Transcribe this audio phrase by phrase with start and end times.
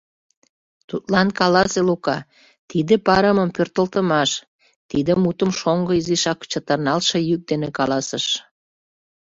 [0.89, 2.17] Тудлан каласе, Лука,
[2.69, 4.31] тиде— парымым пӧртылтымаш,—
[4.89, 8.25] тиде мутым шоҥго изишак чытырналтше йӱк дене каласыш.